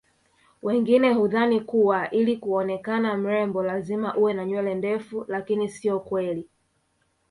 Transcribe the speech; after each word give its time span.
wengine 0.61 1.13
hudhani 1.13 1.59
kuwa 1.61 2.11
ili 2.11 2.37
kuonekana 2.37 3.17
mrembo 3.17 3.63
lazima 3.63 4.17
uwe 4.17 4.33
na 4.33 4.45
nywele 4.45 4.75
ndefu 4.75 5.25
lakini 5.27 5.69
sio 5.69 5.99
kweli 5.99 6.49